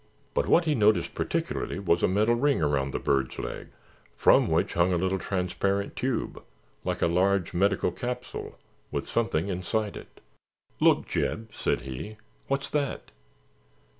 But 0.33 0.47
what 0.47 0.65
he 0.65 0.73
noticed 0.73 1.13
particularly 1.13 1.77
was 1.77 2.01
a 2.01 2.07
metal 2.07 2.33
ring 2.33 2.59
around 2.59 2.89
the 2.89 2.97
bird's 2.97 3.37
leg 3.37 3.67
from 4.17 4.49
which 4.49 4.73
hung 4.73 4.91
a 4.91 4.97
little 4.97 5.19
transparent 5.19 5.95
tube, 5.95 6.41
like 6.83 7.03
a 7.03 7.07
large 7.07 7.53
medical 7.53 7.91
capsule, 7.91 8.57
with 8.89 9.07
something 9.07 9.47
inside 9.49 9.95
it. 9.95 10.19
"Look, 10.79 11.05
Jeb," 11.07 11.51
said 11.53 11.81
he. 11.81 12.17
"What's 12.47 12.71
that?" 12.71 13.11